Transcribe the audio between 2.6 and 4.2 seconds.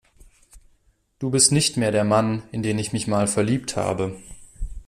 den ich mich mal verliebt habe.